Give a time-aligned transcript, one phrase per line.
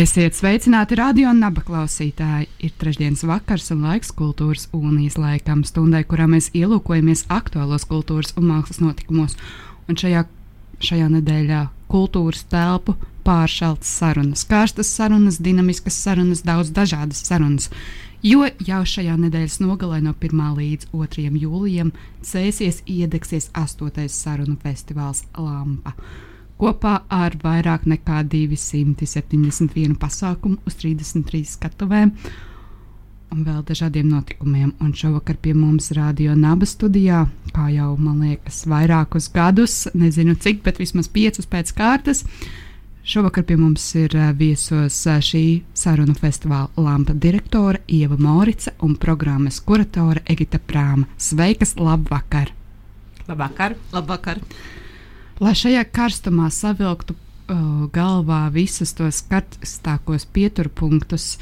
[0.00, 2.46] Esiet sveicināti radio un naba klausītāji.
[2.64, 8.46] Ir trešdienas vakars un laiks kultūras unijas laikam, stundai, kurā mēs ielūkojamies aktuālos kultūras un
[8.48, 9.34] mākslas notikumos.
[9.92, 10.22] Un šajā,
[10.80, 11.58] šajā nedēļā
[11.92, 12.94] kultūras telpu
[13.26, 17.68] pāršaltas sarunas, karstas sarunas, dinamiskas sarunas, daudz dažādas sarunas.
[18.24, 20.46] Jo jau šajā nedēļas nogalē no 1.
[20.62, 21.28] līdz 2.
[21.44, 21.92] jūlijam
[22.24, 24.08] cēsies iedegsies 8.
[24.08, 25.92] sarunu festivāls Lampa
[26.60, 32.14] kopā ar vairāk nekā 271 pasākumu uz 33 skatuvēm
[33.30, 34.72] un vēl dažādiem notikumiem.
[34.82, 40.64] Un šovakar pie mums Rādio Naba studijā, kā jau man liekas, vairākus gadus, nezinu cik,
[40.66, 42.24] bet vismaz piecus pēc kārtas.
[43.06, 50.22] Šovakar pie mums ir viesos šī sarunu festivāla lampa direktore Ieva Morica un programmas kuratore
[50.28, 51.08] Egita Prāma.
[51.16, 52.52] Sveikas, labvakar!
[53.30, 53.78] Labvakar!
[53.94, 54.44] Labvakar.
[55.40, 57.60] Lai šajā karstumā savilktu uh,
[57.94, 61.38] galvā visus tos karstākos pieturpunktus,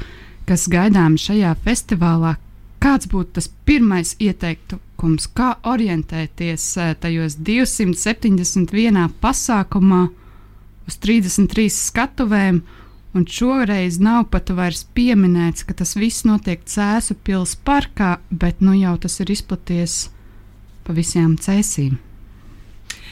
[0.46, 2.36] kas gaidām šajā festivālā,
[2.78, 10.02] kāds būtu tas pirmais ieteikums, kā orientēties uh, tajos 271 pasākumā
[10.86, 12.62] uz 33 skatuvēm,
[13.18, 18.78] un šoreiz nav pat vairs pieminēts, ka tas viss notiek Cēzu pils parkā, bet nu
[18.78, 20.04] jau tas ir izplaties
[20.86, 21.98] pa visām cēsīm.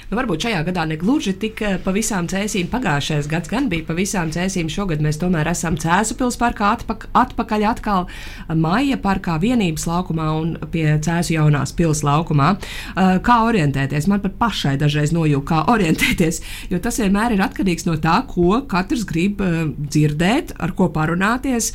[0.06, 2.68] Nu, varbūt šajā gadā ne gluži tik eh, pa visām cēsīm.
[2.70, 4.68] Pagājušais gads gan bija pa visām cēsīm.
[4.70, 8.06] Šogad mēs tomēr esam Cēzupils parkā atpak atpakaļ atkal
[8.54, 12.52] Maija parkā vienības laukumā un pie Cēzu jaunās pils laukumā.
[12.54, 14.06] Eh, kā orientēties?
[14.06, 16.38] Man pat pašai dažreiz nojūg, kā orientēties,
[16.70, 21.72] jo tas vienmēr ir atkarīgs no tā, ko katrs grib eh, dzirdēt, ar ko parunāties.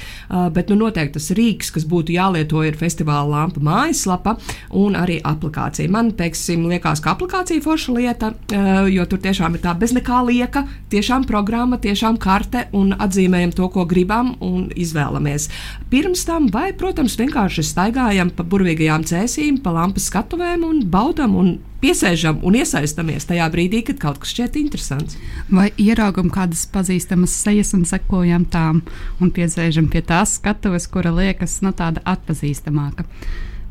[0.55, 4.37] Bet nu, noteikti tas rīks, kas būtu jālieto, ir festivāla lampa mājaslapa
[4.79, 5.91] un arī aplikācija.
[5.91, 9.93] Man, teiksim, liekas, ka aplikācija forša lieta lieta, eh, jo tur tiešām ir tā bez
[9.93, 15.49] nekā lieka, tiešām programma, tiešām karte un atzīmējam to, ko gribam un izvēlamies.
[15.89, 21.59] Pirms tam, vai, protams, vienkārši staigājam pa burvīgajām cēsīm, pa lampas skatuvēm un baudam un
[21.81, 25.17] piesēžam un iesaistamies tajā brīdī, kad kaut kas šķiet interesants.
[25.49, 28.83] Vai ieraugam kādas pazīstamas sejas un sekojam tām
[29.19, 33.05] un piesēžam pie tās skatuves, kura liekas nu, tāda atpazīstamāka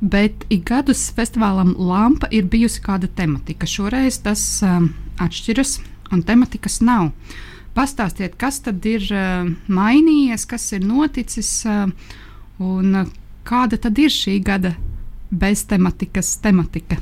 [0.01, 3.69] bet ik gadus festivālam Lampa ir bijusi kāda tematika.
[3.69, 4.91] Šoreiz tas um,
[5.21, 5.79] atšķiras
[6.15, 7.11] un tematikas nav.
[7.77, 11.87] Pastāstiet, kas tad ir uh, mainījies, kas ir noticis uh,
[12.59, 13.13] un uh,
[13.47, 14.75] kāda tad ir šī gada
[15.31, 16.99] bez tematikas tematika.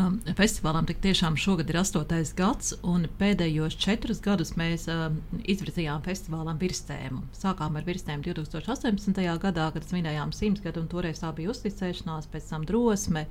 [0.00, 5.18] Um, festivālam tik tiešām šogad ir astotais gads, un pēdējos četrus gadus mēs um,
[5.50, 7.24] izvirzījām festivālam virstēmu.
[7.36, 9.20] Sākām ar virstēmu 2018.
[9.42, 13.26] gadā, kad svinējām simts gadu, un toreiz tā bija uzticēšanās, pēc tam drosme,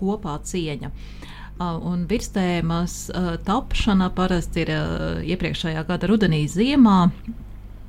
[0.00, 0.90] kopā cieņa.
[0.90, 4.86] Uh, un virstēmas uh, tapšana parasti ir uh,
[5.26, 7.00] iepriekšējā gada rudenī, ziemā,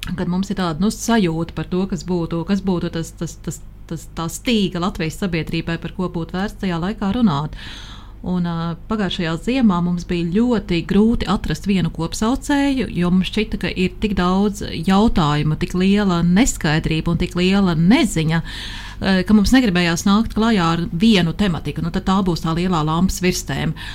[0.09, 3.61] kad mums ir tāda nu, sajūta par to, kas būtu, kas būtu tas, tas, tas,
[3.89, 7.57] tas, tā stīga Latvijas sabiedrībai, par ko būtu vērts tajā laikā runāt.
[8.19, 13.69] Un, uh, pagājušajā ziemā mums bija ļoti grūti atrast vienu kopsaucēju, jo mums šķita, ka
[13.71, 20.03] ir tik daudz jautājumu, tik liela neskaidrība un tik liela neziņa, uh, ka mums negribējās
[20.03, 21.85] nākt klajā ar vienu tematiku.
[21.85, 23.87] Nu, tā būs tā lielā lampas virstēma.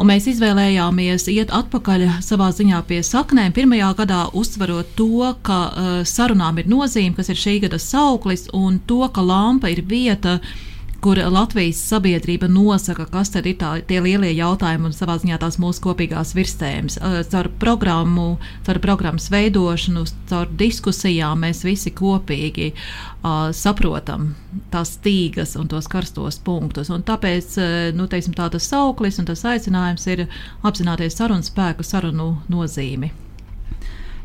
[0.00, 3.52] Un mēs izvēlējāmies iet atpakaļ savā ziņā pie saknēm.
[3.56, 8.80] Pirmajā gadā uzsverot to, ka uh, sarunām ir nozīme, kas ir šī gada sauklis, un
[8.88, 10.64] to, ka lampa ir vieta, uh,
[11.00, 15.58] kur Latvijas sabiedrība nosaka, kas tad ir tā, tie lielie jautājumi un savā ziņā tās
[15.62, 16.98] mūsu kopīgās virstēmas.
[17.32, 18.28] Caur programmu,
[18.66, 24.32] caur programmas veidošanu, caur diskusijām mēs visi kopīgi uh, saprotam
[24.72, 26.90] tās stīgas un tos karstos punktus.
[26.94, 27.58] Un tāpēc
[27.96, 30.26] nu, teiksim, tā tas sauklis un tas aicinājums ir
[30.66, 33.12] apzināties sarunu spēku, sarunu nozīmi.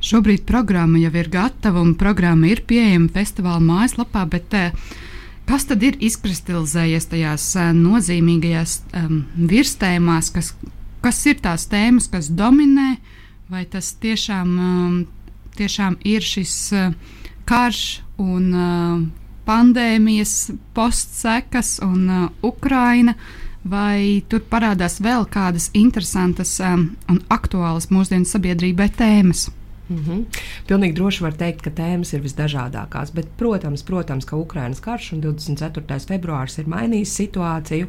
[0.01, 4.94] Šobrīd programma jau ir gatava un programma ir pieejama festivāla mājaslapā, bet uh,
[5.49, 10.53] Kas tad ir izkristalizējies tajās uh, nozīmīgajās um, virstēmās, kas,
[11.03, 12.95] kas ir tās tēmas, kas dominē,
[13.51, 14.99] vai tas tiešām, um,
[15.57, 16.93] tiešām ir šis uh,
[17.49, 19.01] karš un uh,
[19.47, 23.17] pandēmijas postsekas un uh, Ukraina,
[23.63, 29.49] vai tur parādās vēl kādas interesantas um, un aktuālas mūsdienu sabiedrībai tēmas?
[29.91, 30.25] Mm -hmm.
[30.67, 35.21] Pilnīgi droši var teikt, ka tēmas ir visdažādākās, bet, protams, protams ka Ukraiņas karš un
[35.21, 35.99] 24.
[36.07, 37.88] februāris ir mainījis situāciju,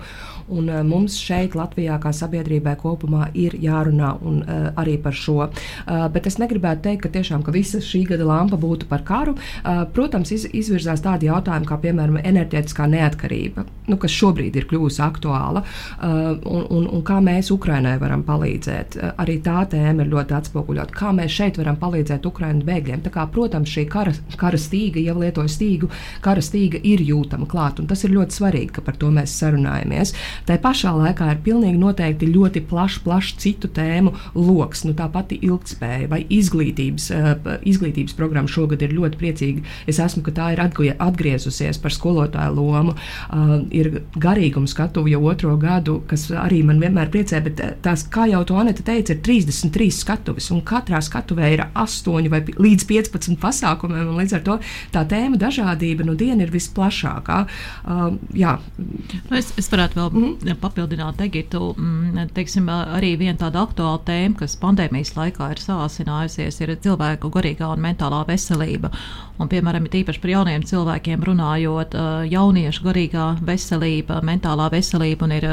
[0.49, 5.33] un uh, mums šeit, Latvijā, kā sabiedrībai kopumā, ir jārunā un, uh, arī par šo.
[5.33, 9.33] Uh, bet es negribētu teikt, ka tiešām ka visa šī gada lampa būtu par karu.
[9.33, 15.03] Uh, protams, iz, izvirzās tādi jautājumi kā, piemēram, enerģētiskā neatkarība, nu, kas šobrīd ir kļuvusi
[15.03, 16.09] aktuāla, uh,
[16.45, 18.97] un, un, un kā mēs Ukrainai varam palīdzēt.
[18.97, 20.93] Uh, arī tā tēma ir ļoti atspoguļota.
[20.95, 21.92] Kā mēs šeit varam palīdzēt?
[21.93, 23.03] Palīdzēt Ukraiņu bēgļiem.
[23.05, 25.91] Tā kā, protams, šī kara, kara stīga, jau lietoja stīgu,
[26.25, 30.15] kara stīga ir jūtama klāt, un tas ir ļoti svarīgi, ka par to mēs sarunājamies.
[30.49, 34.85] Tā pašā laikā ir pilnīgi noteikti ļoti plašs, plašs citu tēmu lokus.
[34.87, 37.33] Nu, tā pati ilgspēja vai izglītības, uh,
[37.69, 39.65] izglītības programma šogad ir ļoti priecīga.
[39.91, 42.97] Es esmu, ka tā ir atgriezusies par skolotāju lomu.
[43.29, 48.29] Uh, ir garīguma skatu jau otro gadu, kas arī man vienmēr priecē, bet tās, kā
[48.31, 53.39] jau to Anita teica, ir 33 skatuves, un katrā skatuvē ir 8 vai līdz 15
[53.43, 54.13] pasākumiem.
[54.19, 54.59] Līdz ar to
[54.95, 57.39] tā tēma dažādība no diena ir visplašākā.
[57.85, 58.57] Uh, jā.
[58.79, 60.57] Nu, es, es varētu vēl mm.
[60.63, 61.73] papildināt Egitu.
[61.77, 67.71] Mm, teiksim, arī viena tāda aktuāla tēma, kas pandēmijas laikā ir sāsinājusies, ir cilvēku garīgā
[67.73, 68.93] un mentālā veselība.
[69.41, 71.97] Un, piemēram, īpaši par jauniem cilvēkiem runājot,
[72.31, 75.47] jauniešu garīgā veselība, mentālā veselība un ir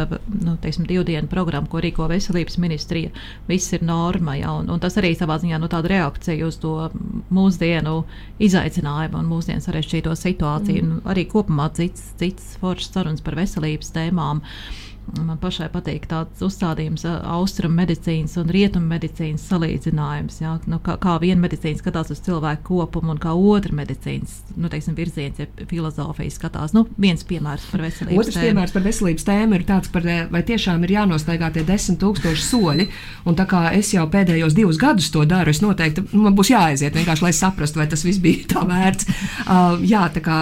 [0.43, 3.13] nu, teiksim, divu dienu programma, ko rīko veselības ministrija.
[3.49, 6.89] Viss ir norma, ja, un, un tas arī savā ziņā nu, tāda reakcija uz to
[7.29, 8.03] mūsdienu
[8.39, 10.83] izaicinājumu un mūsdienu sarežģīto situāciju.
[10.83, 11.01] Mm.
[11.09, 14.41] Arī kopumā cits, cits foršs sarunas par veselības tēmām.
[14.41, 20.39] Uh, Man pašai patīk tāds uzstādījums, austrumu medicīnas un rietumu medicīnas salīdzinājums.
[20.44, 24.69] Jā, nu, kā, kā viena medicīna skatās uz cilvēku kopumu, un kā otra medicīnas nu,
[24.71, 26.75] teiksim, virziens, ja filozofija skatās.
[26.75, 28.45] Nu, viens piemērs par veselības Otrs tēmu.
[28.47, 32.88] piemērs par veselības tēmu ir tāds, par, vai tiešām ir jānostaigā tie desmit tūkstoši soļi.
[33.29, 36.97] Un tā kā es jau pēdējos divus gadus to daru, es noteikti man būs jāaiziet
[36.97, 39.09] vienkārši, lai saprastu, vai tas viss bija tā vērts.
[39.45, 40.39] Uh, jā, tā kā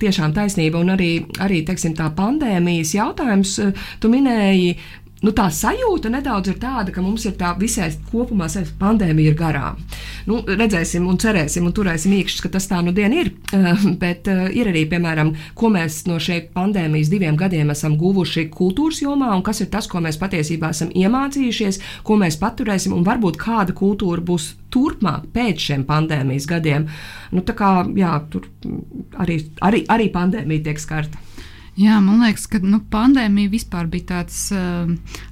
[0.00, 1.12] tiešām taisnība un arī,
[1.44, 3.56] arī teiksim, tā pandēmijas jautājums.
[4.00, 4.72] Tu tu minēji,
[5.26, 8.46] nu, tā sajūta nedaudz ir tāda, ka mums ir tā visai kopumā
[8.78, 9.80] pandēmija ir garām.
[10.30, 13.32] Nu, redzēsim, un cerēsim, un turēsim īkšķus, ka tas tā nu dien ir.
[13.52, 18.46] Uh, bet uh, ir arī, piemēram, ko mēs no šeit pandēmijas diviem gadiem esam guvuši
[18.54, 23.06] kultūras jomā, un kas ir tas, ko mēs patiesībā esam iemācījušies, ko mēs paturēsim, un
[23.06, 26.86] varbūt kāda kultūra būs turpmāk pēc šiem pandēmijas gadiem.
[27.34, 28.46] Nu, tā kā jā, tur
[29.18, 31.26] arī, arī, arī pandēmija tiek skarta.
[31.78, 34.88] Jā, man liekas, ka nu, pandēmija vispār bija tāds uh,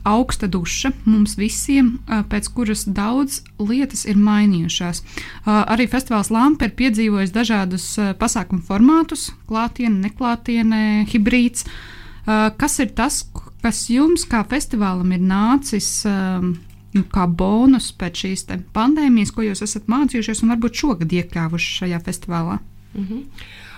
[0.07, 5.03] augsta duša mums visiem, uh, pēc kuras daudz lietas ir mainījušās.
[5.03, 11.67] Uh, arī festivāls Lampa ir piedzīvojis dažādus uh, pasākumu formātus, klātienē, neklātienē, hibrīds.
[11.67, 13.25] Uh, kas ir tas,
[13.65, 15.91] kas jums kā festivālam ir nācis?
[16.07, 16.55] Uh,
[16.95, 18.47] nu, kā bonus pēc šīs
[18.77, 22.61] pandēmijas, ko jūs esat mācījušies un varbūt šogad iekļāvuši šajā festivālā?
[22.95, 23.23] Mm -hmm.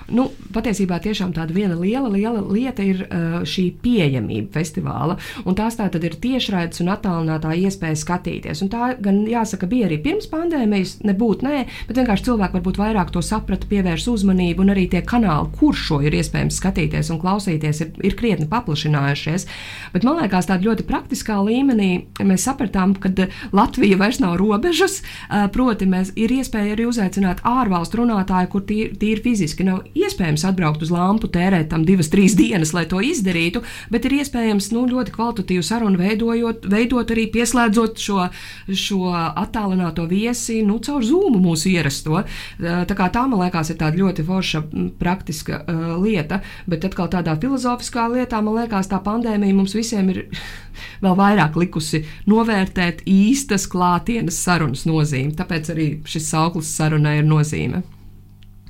[0.08, 5.18] Nu, patiesībā tiešām tāda viena liela, liela lieta ir uh, šī pieejamība festivāla.
[5.58, 8.62] Tās tā tad ir tiešraides un attālinātā iespēja skatīties.
[8.64, 13.12] Un tā gan jāsaka, bija arī pirms pandēmijas, nebūtu nē, bet vienkārši cilvēki varbūt vairāk
[13.12, 17.82] to saprata, pievērs uzmanību, un arī tie kanāli, kur šo ir iespējams skatīties un klausīties,
[17.84, 19.48] ir, ir krietni paplašinājušies.
[19.96, 21.90] Bet man liekas, tādā ļoti praktiskā līmenī
[22.22, 23.12] mēs sapratām, ka
[23.52, 29.08] Latvija vairs nav robežas, uh, proti, mēs ir iespēja arī uzaicināt ārvalstu runātāju, kur tīri
[29.08, 33.62] tīr fiziski nav iespējams atbraukt uz lampu, tērēt tam divas, trīs dienas, lai to izdarītu,
[33.92, 38.28] bet ir iespējams nu, ļoti kvalitatīvu sarunu veidojot, veidot arī pieslēdzot šo,
[38.68, 42.22] šo attālināto viesi nu, caur zūmu mūsu ierasto.
[42.58, 44.62] Tā, kā tā man liekas, ir tāda ļoti forša
[45.00, 46.40] praktiska uh, lieta,
[46.70, 50.24] bet atkal tādā filozofiskā lietā man liekas, tā pandēmija mums visiem ir
[51.04, 55.36] vēl vairāk likusi novērtēt īstas klātienes sarunas nozīmi.
[55.38, 57.84] Tāpēc arī šis sauklis sarunai ir nozīme.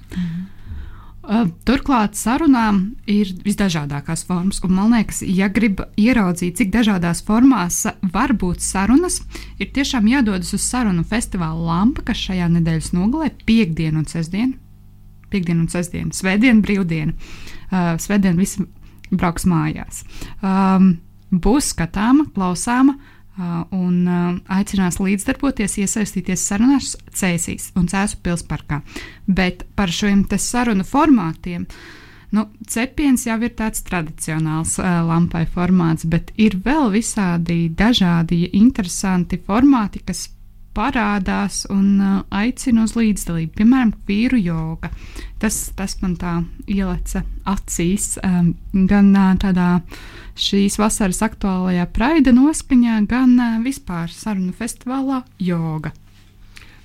[0.08, 0.47] Mm.
[1.68, 7.82] Turklāt sarunām ir visdažādākās formas, un man liekas, ja grib ieraudzīt, cik dažādās formās
[8.14, 9.18] var būt sarunas,
[9.60, 14.56] ir tiešām jādodas uz sarunu festivāla lampa, kas šajā nedēļas nogalē piekdienu un sestdienu.
[15.28, 17.12] Piekdienu un sestdienu, svētdienu, brīvdienu.
[17.68, 18.64] Uh, svētdienu visi
[19.12, 20.06] brauks mājās.
[20.40, 20.94] Um,
[21.28, 23.17] būs skatāma, klausāma, uh,
[23.74, 28.82] un aicinās līdzdarboties, iesaistīties sarunās Cēsīs un Cēsu pilsparkā.
[29.26, 31.68] Bet par šiem sarunu formātiem.
[32.34, 39.38] Nu, cepiens jau ir tāds tradicionāls uh, lampai formāts, bet ir vēl visādi dažādi interesanti
[39.40, 40.26] formāti, kas
[40.76, 43.52] parādās un uh, aicina uz līdzdalību.
[43.58, 44.90] Piemēram, vīru joga.
[45.42, 48.52] Tas, tas man tā ieleca acīs um,
[48.90, 49.70] gan uh, tādā
[50.38, 55.94] šīs vasaras aktuālajā praida noskaņā, gan uh, vispār sarunu festivālā joga.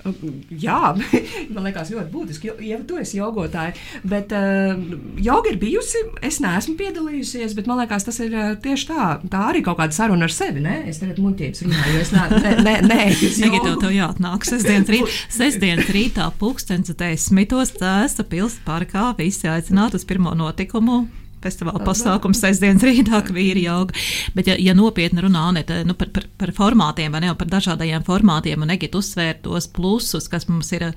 [0.03, 0.93] Jā,
[1.53, 2.51] man liekas, ļoti būtiski.
[2.67, 3.73] Ja tu esi jogotāja,
[4.07, 4.75] bet uh,
[5.23, 9.07] joga ir bijusi, es neesmu piedalījusies, bet man liekas, tas ir uh, tieši tā.
[9.31, 10.63] Tā arī kaut kāda saruna ar sevi.
[10.63, 10.81] Ne?
[10.91, 12.43] Es tagad muļķības runāju, jo es neesmu.
[12.67, 13.01] Nē, nē,
[13.39, 19.11] Tagad tev, tev jāatnāk sestdienas, rīt, sestdienas rītā pulkstens desmitos cēsta pils parkā.
[19.19, 21.03] Visi aicināti uz pirmo notikumu
[21.43, 23.95] festivāla pasākums sestdienas rītā, ka vīri auga.
[24.37, 28.05] Bet, ja, ja nopietni runā Aneta, nu, par, par, par formātiem, vai ne, par dažādajiem
[28.07, 30.91] formātiem, un Egita uzsvērt tos plusus, kas mums ir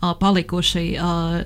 [0.00, 0.84] palikuši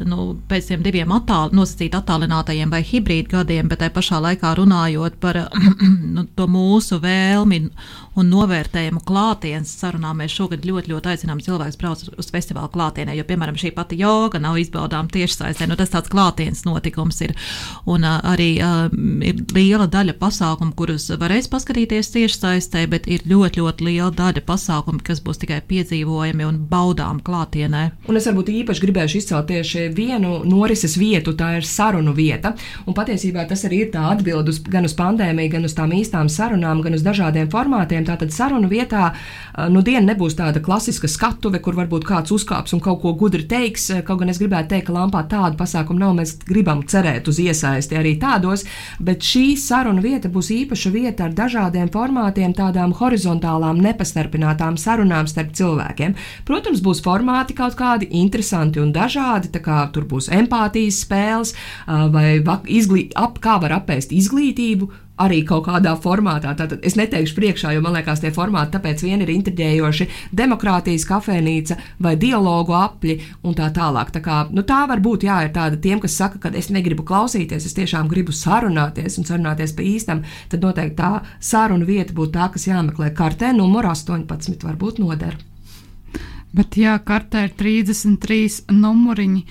[0.09, 5.18] nu, pēc tiem diviem attāl, nosacīt attālinātajiem vai hibrīd gadiem, bet tai pašā laikā runājot
[5.23, 5.38] par
[6.16, 7.62] nu, to mūsu vēlmi
[8.21, 13.25] un novērtējumu klātienes sarunā, mēs šogad ļoti, ļoti aicinām cilvēkus braukt uz festivāla klātienē, jo,
[13.28, 17.32] piemēram, šī pati joga nav izbaudām tiešsaistē, nu, tas tāds klātienes notikums ir.
[17.88, 18.50] Un arī
[19.25, 25.00] ir liela daļa pasākumu, kurus varēs paskatīties tiešsaistē, bet ir ļoti, ļoti liela daļa pasākumu,
[25.04, 27.85] kas būs tikai piedzīvojami un baudām klātienē.
[28.11, 32.54] Un es varbūt īpaši gribēšu izcelt tieši vienu norises vietu, tā ir sarunu vieta.
[32.87, 36.82] Un patiesībā tas arī ir tā atbilde gan uz pandēmiju, gan uz tām īstām sarunām,
[36.82, 38.06] gan uz dažādiem formātiem.
[38.08, 39.12] Tātad sarunu vietā
[39.70, 43.90] nu diena nebūs tāda klasiska skatuve, kur varbūt kāds uzkāps un kaut ko gudri teiks.
[44.06, 46.16] Kaut gan es gribētu teikt, ka lampā tādu pasākumu nav.
[46.18, 48.66] Mēs gribam cerēt uz iesaisti arī tādos,
[49.00, 55.54] bet šī sarunu vieta būs īpaša vieta ar dažādiem formātiem, tādām horizontālām, nepastarpinātām sarunām starp
[55.56, 56.16] cilvēkiem.
[56.49, 58.32] Protams, būs formāti kaut kādi interesanti
[58.83, 59.51] un dažādi,
[59.93, 61.55] tur būs empātijas spēles
[61.87, 66.55] vai izglī, ap, kā var apēst izglītību, arī kaut kādā formātā.
[66.57, 70.09] Tātad es neteikšu priekšā, jo man liekas, tie formāti tāpēc vien ir intriģējoši.
[70.39, 74.12] Demokrātijas kafejnīca vai dialogu apli un tā tālāk.
[74.15, 77.07] Tā, kā, nu, tā var būt jā, ir tāda tiem, kas saka, ka es negribu
[77.09, 80.27] klausīties, es tiešām gribu sarunāties un sarunāties pa īstam.
[80.53, 85.39] Tad noteikti tā saruna vieta būtu tā, kas jāmeklē kartē numur 18, varbūt noder.
[86.52, 89.44] Bet jā, kartē ir 33 numuriņi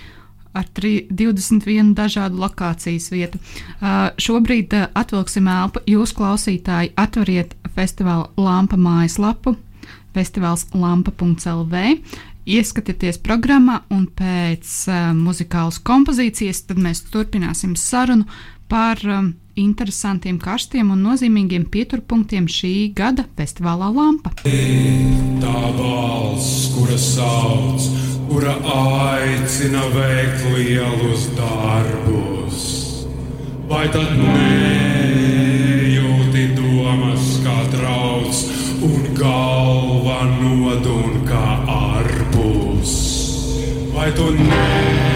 [0.54, 3.40] ar 3, 21 dažādu lokācijas vietu.
[3.80, 5.82] Uh, šobrīd uh, atvilksim elpu.
[5.90, 9.56] Jūs, klausītāji, atveriet festivāla lampa mājaslapu,
[10.16, 11.86] festivāls lampa.lv.
[12.52, 18.28] Ieskatieties programmā, un pēc uh, muzikālas kompozīcijas mēs turpināsim sarunu
[18.72, 24.30] par um, interesantiem, karstiem un nozīmīgiem pieturpunktiem šī gada festivālā Lampa.
[24.42, 27.82] Tā balss, kura sauc,
[28.30, 32.58] kura aicina veikt lielus darbus,
[33.70, 38.34] vai tad nejūti domas kā trauc
[38.88, 42.92] un galva nodun kā arbus?
[43.96, 45.11] Vai tu nejūti?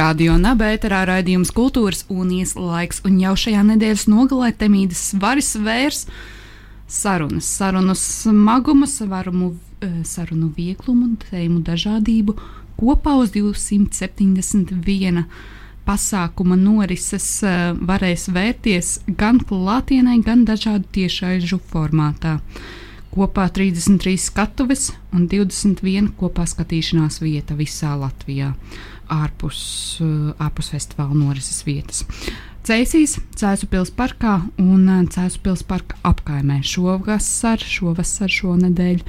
[0.00, 6.06] Radio Nabērā raidījums kultūras un ieslaiks, un jau šajā nedēļas nogalē temīdas svaris vērs
[6.88, 9.50] sarunas, sarunu smagumu, svarumu,
[9.84, 12.36] eh, sarunu vieglumu un tēmu dažādību
[12.80, 15.26] kopā uz 271
[15.84, 22.38] pasākuma norises uh, varēs vērties gan klātienē, gan dažādu tiešaižu formātā.
[23.10, 28.54] Kopā 33 skatuves un 21 kopā skatīšanās vieta visā Latvijā,
[29.10, 29.60] ārpus,
[30.04, 32.04] uh, ārpus festivāla norises vietas.
[32.66, 39.04] Cēsīs, Cēzupils parkā un Cēzupils parka apkaimē šovasar, šovasar šonedēļ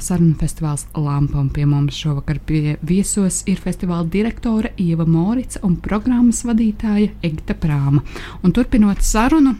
[0.00, 1.42] sarunu festivāls Lampa.
[1.54, 8.04] Pie mums šovakar pie viesos ir festivāla direktore Ieva Morica un programmas vadītāja Egita Prāma.
[8.42, 9.56] Un turpinot sarunu,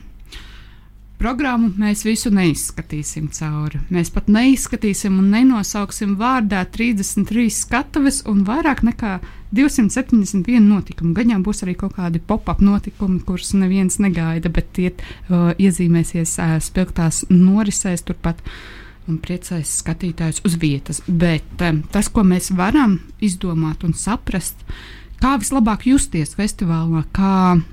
[1.20, 3.80] programmu mēs visu neizskatīsim cauri.
[3.92, 9.18] Mēs pat neizskatīsim un nenosauksim vārdā 33 skatuves un vairāk nekā
[9.56, 11.12] 271 notikumu.
[11.16, 16.54] Gaņā būs arī kaut kādi pop-up notikumi, kurus neviens negaida, bet tie uh, iezīmēsies uh,
[16.62, 18.40] spilgtās norisēs turpat.
[19.08, 21.00] Un priecājas skatītājus uz vietas.
[21.08, 24.60] Bet um, tas, ko mēs varam izdomāt un saprast,
[25.18, 27.64] kā vislabāk justies festivālā, kā uh,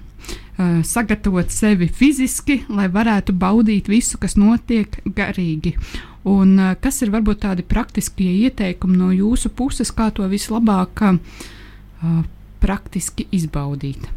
[0.58, 5.76] sagatavot sevi fiziski, lai varētu baudīt visu, kas notiek garīgi.
[6.28, 12.22] Un, uh, kas ir varbūt tādi praktiskie ieteikumi no jūsu puses, kā to vislabāk uh,
[12.64, 14.10] praktiski izbaudīt?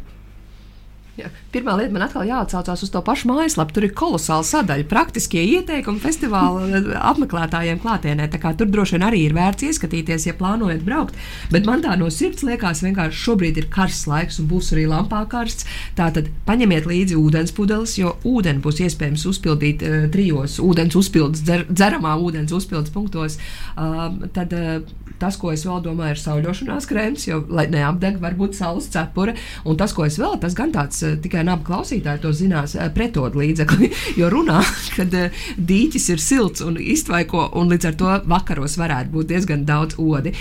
[1.21, 1.31] Jā.
[1.53, 3.75] Pirmā lieta man atkal jāatcaucās uz to pašu mājaslapu.
[3.77, 6.81] Tur ir kolosāla sadaļa, praktiskie ieteikumi festivāla
[7.11, 8.29] apmeklētājiem klātienē.
[8.31, 11.19] Tur droši vien arī ir vērts ieskatīties, ja plānojat braukt.
[11.53, 15.25] Bet man tā no sirds liekas, vienkārši šobrīd ir karsts laiks un būs arī lampā
[15.31, 15.69] karsts.
[15.99, 21.67] Tātad paņemiet līdzi ūdens pudeles, jo ūdeni būs iespējams uzpildīt uh, trijos ūdens uzpildes, dzer,
[21.71, 23.41] dzeramā ūdens uzpildes punktos.
[23.77, 24.07] Uh,
[24.37, 28.89] tad, uh, Tas, ko es vēl domāju, ir sauļošanās krēms, jo, lai neapdeg, varbūt saules
[28.93, 29.35] cepura.
[29.69, 33.91] Un tas, ko es vēl, tas gan tāds tikai nabu klausītāji to zinās, pretod līdzekli,
[34.21, 34.63] jo runā,
[34.97, 39.99] kad dīķis ir silts un iztvaiko, un līdz ar to vakaros varētu būt diezgan daudz
[40.01, 40.33] odi.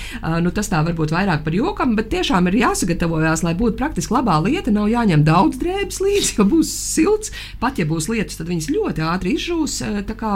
[0.43, 4.39] Nu, tas tā varbūt vairāk par jokam, bet tiešām ir jāsagatavojas, lai būtu praktiski labā
[4.45, 4.71] lieta.
[4.71, 7.33] Nav jāņem daudz drēbes līdzi, jo būs silts.
[7.59, 9.81] Pat ja būs lietus, tad viņas ļoti ātri izžūs.
[10.07, 10.33] Tā kā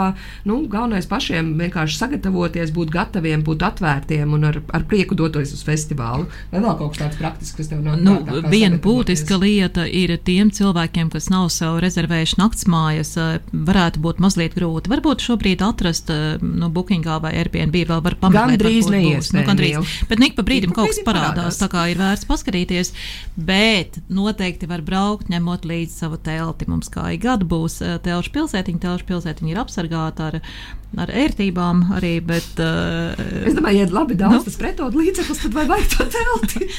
[0.48, 5.62] nu, galvenais pašiem vienkārši sagatavoties, būt gataviem, būt atvērtiem un ar, ar prieku doties uz
[5.66, 6.28] festivālu.
[6.52, 8.00] Vai vēl kaut kas tāds praktisks, kas tev nav?
[8.04, 8.18] Nu,
[8.50, 14.56] viena būtiska lieta ir tiem cilvēkiem, kas nav sev rezervējuši naktsmājas, eh, varētu būt mazliet
[14.58, 14.92] grūti.
[14.92, 16.10] Varbūt šobrīd atrast
[16.42, 18.58] nu, Bookingā vai Airbnb vēl var pameklēt.
[18.58, 19.40] Gandrīz neiespējami.
[19.40, 19.96] Nu, gandrīz.
[20.10, 22.92] Bet nik pa brīdim kaut kas parādās, parādās, tā kā ir vērts paskatīties.
[23.36, 26.68] Bet noteikti var braukt, ņemot līdzi savu telti.
[26.70, 30.40] Mums kā ik gadu būs eh, telšu pilsētiņa, telšu pilsētiņa ir apsargāta ar
[31.00, 32.14] ar ērtībām arī.
[32.24, 34.44] Bet, uh, es domāju, ja labi daudz nu?
[34.48, 36.70] tas pretot līdzeklis, tad vai vajag to telti?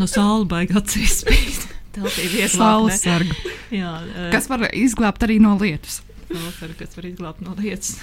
[0.00, 1.72] no saule baigā acīs spīd.
[1.96, 2.44] Teltī
[2.92, 3.36] sargu.
[3.72, 6.02] Jā, uh, Kas var izglābt arī no lietus?
[6.26, 8.00] Nofer, kas var izglābt no lietas.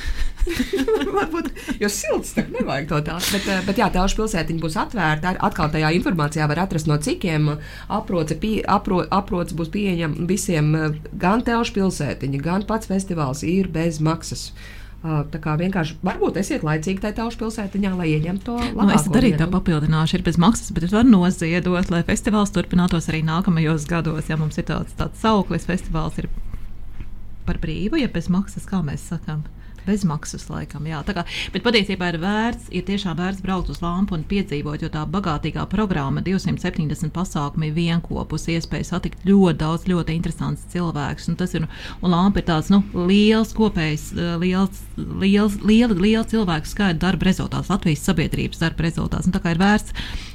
[1.15, 1.49] Varbūt,
[1.81, 3.27] jo silts tā nevajag to tās.
[3.35, 5.33] Bet, bet jā, telšu pilsētiņa būs atvērta.
[5.43, 7.51] Atkal tajā informācijā var atrast no cikiem
[7.91, 10.71] aproce, pie, apro, aproce būs pieejama visiem.
[11.19, 14.51] Gan telšu pilsētiņa, gan pats festivāls ir bez maksas.
[15.03, 18.85] Tā kā vienkārši varbūt esiet laicīgi tajā taušu pilsētiņā, lai ieņemtu to labu.
[18.87, 23.19] Nu, es arī tā papildināšu, ir bez maksas, bet var noziedot, lai festivāls turpinātos arī
[23.27, 24.29] nākamajos gados.
[24.31, 26.29] Ja mums ir tāds, tāds sauklis, festivāls ir
[27.43, 29.43] par brīvu, ja bez maksas, kā mēs sakām.
[29.87, 31.01] Bezmaksas laikam, jā.
[31.13, 35.03] Kā, bet patiesībā ir vērts, ir tiešām vērts braukt uz lampu un piedzīvot, jo tā
[35.09, 41.29] bagātīgā programma, 270 pasākumi vienopus, iespēja satikt ļoti daudz ļoti interesants cilvēks.
[41.31, 41.67] Un tas ir,
[42.01, 47.29] un lampa ir tāds, nu, liels kopējs, eh, liels, liels, liela, liela cilvēku skaita darba
[47.29, 49.27] rezultāts, Latvijas sabiedrības darba rezultāts.
[49.29, 49.93] Un tā kā ir vērts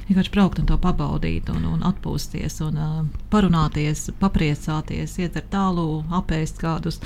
[0.09, 2.97] vienkārši braukt un to pabaudīt, un, un atpūsties, un uh,
[3.29, 6.99] parunāties, papriecāties, iedzert tālu, apēst kādus,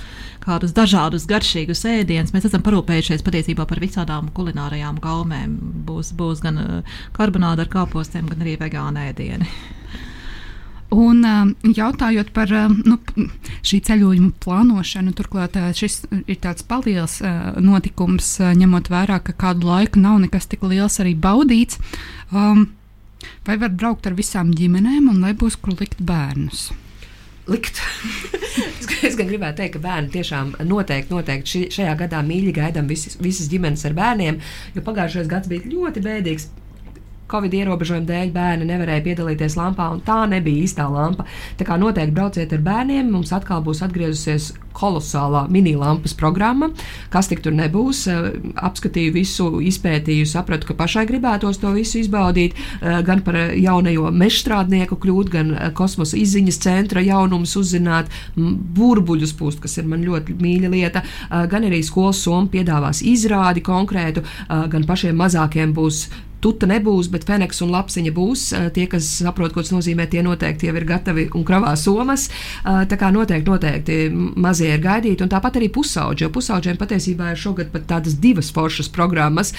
[0.44, 2.34] kādus dažādus garšīgus ēdienus.
[2.36, 5.56] Mēs esam parūpējušies patiesībā par visādām kulinārajām gaumēm.
[5.88, 9.52] Būs, būs gan uh, karbonāda ar kāpostiem, gan arī vegāna ēdieni.
[10.94, 11.24] Un
[11.66, 13.00] jautājot par nu,
[13.66, 17.18] šī ceļojuma plānošanu, turklāt šis ir tāds paliels
[17.58, 21.82] notikums, ņemot vērā, ka kādu laiku nav nekas tik liels arī baudīts.
[22.30, 22.68] Um,
[23.48, 26.72] Vai var braukt ar visām ģimenēm, un vai būs kur likt bērnus?
[27.52, 27.80] likt.
[29.08, 33.18] es gan gribētu teikt, ka bērni tiešām noteikti, noteikti ši, šajā gadā mīļi gaidām visas,
[33.20, 34.40] visas ģimenes ar bērniem,
[34.76, 36.48] jo pagājušais gads bija ļoti bēdīgs
[37.34, 41.26] Covid ierobežojumu dēļ bērni nevarēja piedalīties lampā, un tā nebija īstā lampa.
[41.58, 46.72] Tā kā noteikti brauciet ar bērniem, mums atkal būs atgriezusies kolosālā mini-lampas programma.
[47.14, 48.04] Kas tik tur nebūs?
[48.58, 52.58] Apskatīju visu, izpētīju, sapratu, ka pašai gribētos to visu izbaudīt.
[52.82, 59.90] Gan par jaunajo mežstrādnieku kļūt, gan kosmosa izziņas centra jaunumus uzzināt, burbuļus pūst, kas ir
[59.90, 61.06] man ļoti mīļa lieta.
[61.30, 66.08] Gan arī skolas soma piedāvās izrādi konkrētu, gan pašiem mazākiem būs
[66.44, 68.46] tuta nebūs, bet feneks un lapsiņa būs.
[68.76, 72.28] Tie, kas saprot, ko tas nozīmē, tie noteikti jau ir gatavi un kravā somas.
[72.64, 77.40] Tā kā noteikti, noteikti mazie ir gaidīti, un tāpat arī pusauģi, jo pusauģiem patiesībā ir
[77.40, 79.54] šogad pat tādas divas foršas programmas.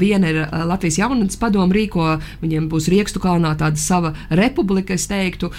[0.00, 2.08] Viena ir Latvijas jaunatnes padomu rīko,
[2.42, 5.50] viņiem būs Riekstu kalnā tāda sava republika, es teiktu,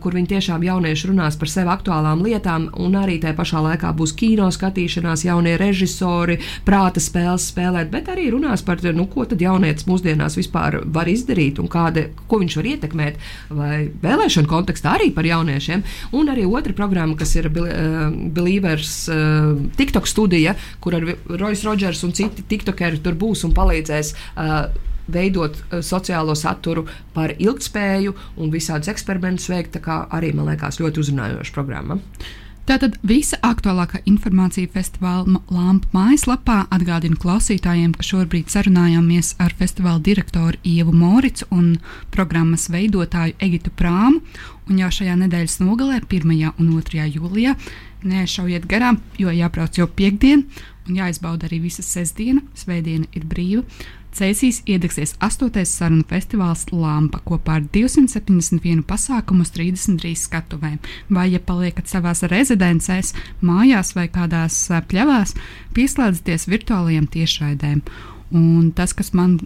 [0.00, 4.14] kur viņi tiešām jaunieši runās par sev aktuālām lietām, un arī tajā pašā laikā būs
[4.18, 9.86] kino skatīšanās, jaunie režisori, prāta spēles spēlēt, bet arī runās par, nu, ko tad jaunietis
[9.88, 13.18] mūsdienās mūsdienās vispār var izdarīt un kāda, ko viņš var ietekmēt,
[13.50, 15.82] vai vēlēšanu kontekstā arī par jauniešiem.
[16.12, 22.04] Un arī otra programma, kas ir uh, Believers uh, TikTok studija, kur ar Rojas Rodžers
[22.04, 24.14] un citi TikTokeri tur būs un palīdzēs.
[24.36, 24.68] Uh,
[25.10, 26.84] veidot sociālo saturu
[27.16, 29.72] par ilgspēju un visādus eksperimentus veikt.
[29.74, 31.98] Tā kā arī man liekas ļoti uzrunājoša programma.
[32.70, 40.60] Tātad visa aktuālākā informācija festivāla lampu mājaslapā atgādina klausītājiem, ka šobrīd sarunājāmies ar festivāla direktoru
[40.62, 41.72] Ievu Moricu un
[42.14, 44.22] programmas veidotāju Egitu Prāmu.
[44.70, 46.30] Un jau šajā nedēļas nogalē, 1.
[46.62, 47.08] un 2.
[47.16, 47.56] jūlijā,
[48.06, 50.46] nešaujiet garām, jo jābrauc jau piekdien
[50.86, 53.66] un jāizbauda arī visa sestdiena, svētdiena ir brīva.
[54.10, 55.62] Cēsīs iedegsies 8.
[55.64, 60.78] sarunu festivāls Lampa kopā ar 271 pasākumu uz 33 skatuvēm.
[61.14, 65.36] Vai, ja paliekat savās rezidencēs, mājās vai kādās pļavās,
[65.78, 67.84] pieslēdzieties virtuālajiem tiešraidēm.
[68.34, 69.38] Un tas, kas man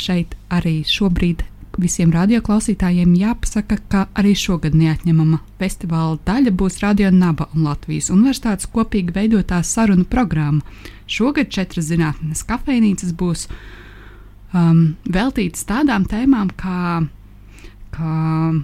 [0.00, 1.42] šeit arī šobrīd
[1.80, 8.68] visiem radioklausītājiem jāpasaka, ka arī šogad neatņemama festivāla daļa būs Radio Naba un Latvijas Universitātes
[8.68, 10.60] kopīgi veidotā sarunu programma.
[11.08, 13.46] Šogad četras zinātnes kafejnīcas būs
[14.56, 17.02] um, veltītas tādām tēmām kā,
[17.94, 18.14] kā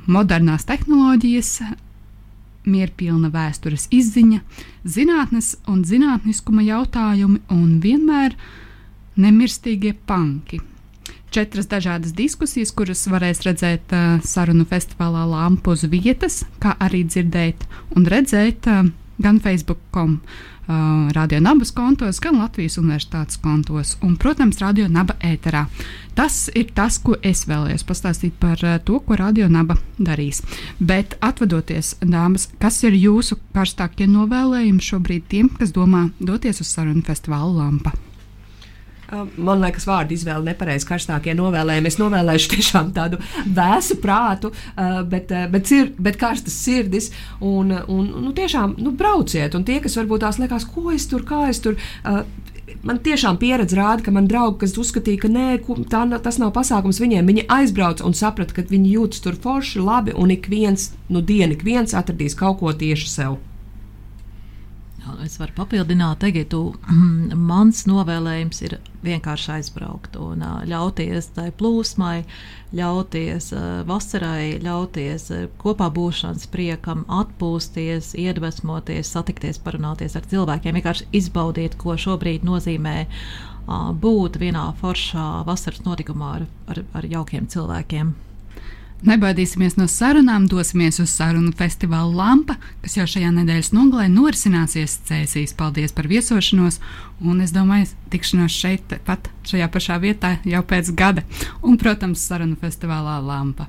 [0.06, 1.52] modernās tehnoloģijas,
[2.68, 4.40] mierpilna vēstures izziņa,
[4.84, 8.36] zinātnes un zinātniskuma jautājumi un vienmēr
[9.18, 10.60] nemirstīgie panki.
[11.32, 17.66] Četras dažādas diskusijas, kuras varēs redzēt uh, sarunu festivālā Lampu uz vietas, kā arī dzirdēt
[17.96, 18.86] un redzēt uh,
[19.20, 20.16] gan Facebook.com
[20.68, 25.66] uh, Radio Nabas kontos, gan Latvijas Universitātes kontos un, protams, Radio Naba ēterā.
[26.18, 30.42] Tas ir tas, ko es vēlējos pastāstīt par uh, to, ko Radio Naba darīs.
[30.78, 37.02] Bet atvadoties, dāmas, kas ir jūsu karstākie novēlējumi šobrīd tiem, kas domā doties uz sarunu
[37.06, 37.96] festivālu Lampa?
[39.08, 41.88] Man liekas, vārdu izvēle nepareizi karstākie novēlējumi.
[41.88, 43.20] Es novēlēšu tiešām tādu
[43.56, 44.52] vēsu prātu,
[45.08, 47.08] bet, bet, sir, bet karstas sirdis.
[47.40, 49.56] Un, un nu, tiešām nu, brauciet.
[49.56, 51.80] Un tie, kas varbūt tās liekas, ko es tur, kā es tur.
[52.84, 55.46] Man tiešām pieredze rāda, ka man draugi, kas uzskatīja, ka nē,
[55.88, 60.12] tā, tas nav pasākums viņiem, viņi aizbrauca un saprata, ka viņi jūtas tur forši, labi,
[60.12, 63.38] un ik viens, nu, dienu, ik viens atradīs kaut ko tieši sev.
[65.24, 66.60] Es varu papildināt, Egitu.
[67.50, 72.22] Mans novēlējums ir vienkārši aizbraukt un ļauties tai plūsmai,
[72.76, 73.50] ļauties
[73.88, 75.28] vasarai, ļauties
[75.62, 82.96] kopā būšanas priekam, atpūsties, iedvesmoties, satikties, parunāties ar cilvēkiem, vienkārši izbaudiet, ko šobrīd nozīmē
[84.02, 88.16] būt vienā foršā vasaras notikumā ar, ar, ar jaukiem cilvēkiem.
[89.06, 95.54] Nebaidīsimies no sarunām, dosimies uz sarunu festivālu Lampa, kas jau šajā nedēļas nogalē norisināsies Cēsīs.
[95.54, 96.80] Paldies par viesošanos,
[97.22, 101.22] un es domāju, tikšanos šeit, pat šajā pašā vietā jau pēc gada.
[101.62, 103.68] Un, protams, sarunu festivālā Lampa.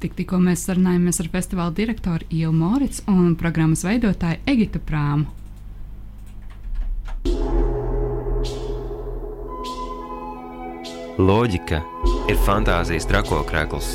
[0.00, 5.28] Tik, tikko mēs sarunājāmies ar festivāla direktoru Ielu Morits un programmas veidotāju Egitu Prāmu.
[11.20, 11.84] Loģika
[12.32, 13.94] ir fantāzijas trakokrekls